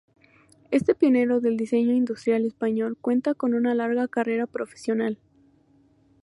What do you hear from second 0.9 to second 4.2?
pionero del diseño industrial español cuenta con una larga